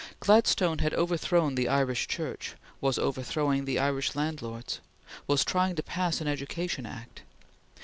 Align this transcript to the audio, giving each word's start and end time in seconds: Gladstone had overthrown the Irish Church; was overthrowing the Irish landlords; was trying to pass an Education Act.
Gladstone 0.19 0.79
had 0.79 0.95
overthrown 0.95 1.53
the 1.53 1.67
Irish 1.69 2.07
Church; 2.07 2.55
was 2.79 2.97
overthrowing 2.97 3.65
the 3.65 3.77
Irish 3.77 4.15
landlords; 4.15 4.79
was 5.27 5.45
trying 5.45 5.75
to 5.75 5.83
pass 5.83 6.19
an 6.19 6.27
Education 6.27 6.87
Act. 6.87 7.21